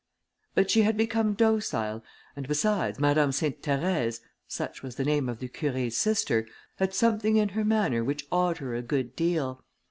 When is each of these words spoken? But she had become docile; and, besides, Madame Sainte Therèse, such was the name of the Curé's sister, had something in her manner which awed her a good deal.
But 0.55 0.71
she 0.71 0.81
had 0.81 0.97
become 0.97 1.35
docile; 1.35 2.03
and, 2.35 2.47
besides, 2.47 2.99
Madame 2.99 3.31
Sainte 3.31 3.61
Therèse, 3.61 4.21
such 4.47 4.81
was 4.81 4.95
the 4.95 5.05
name 5.05 5.29
of 5.29 5.37
the 5.37 5.47
Curé's 5.47 5.95
sister, 5.95 6.47
had 6.77 6.95
something 6.95 7.37
in 7.37 7.49
her 7.49 7.63
manner 7.63 8.03
which 8.03 8.25
awed 8.31 8.57
her 8.57 8.73
a 8.73 8.81
good 8.81 9.15
deal. 9.15 9.63